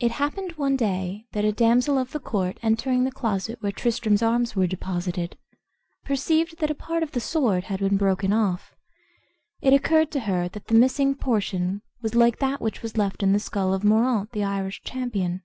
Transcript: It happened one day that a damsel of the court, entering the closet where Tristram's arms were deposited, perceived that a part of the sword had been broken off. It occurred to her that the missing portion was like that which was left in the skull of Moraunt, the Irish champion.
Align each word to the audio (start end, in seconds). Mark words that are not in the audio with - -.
It 0.00 0.12
happened 0.12 0.52
one 0.52 0.74
day 0.74 1.26
that 1.32 1.44
a 1.44 1.52
damsel 1.52 1.98
of 1.98 2.12
the 2.12 2.18
court, 2.18 2.56
entering 2.62 3.04
the 3.04 3.12
closet 3.12 3.58
where 3.60 3.70
Tristram's 3.70 4.22
arms 4.22 4.56
were 4.56 4.66
deposited, 4.66 5.36
perceived 6.02 6.60
that 6.60 6.70
a 6.70 6.74
part 6.74 7.02
of 7.02 7.10
the 7.10 7.20
sword 7.20 7.64
had 7.64 7.80
been 7.80 7.98
broken 7.98 8.32
off. 8.32 8.72
It 9.60 9.74
occurred 9.74 10.10
to 10.12 10.20
her 10.20 10.48
that 10.48 10.68
the 10.68 10.74
missing 10.74 11.14
portion 11.14 11.82
was 12.00 12.14
like 12.14 12.38
that 12.38 12.62
which 12.62 12.80
was 12.80 12.96
left 12.96 13.22
in 13.22 13.34
the 13.34 13.38
skull 13.38 13.74
of 13.74 13.84
Moraunt, 13.84 14.32
the 14.32 14.44
Irish 14.44 14.80
champion. 14.82 15.42